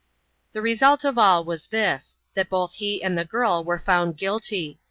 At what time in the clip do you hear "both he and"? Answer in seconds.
2.49-3.15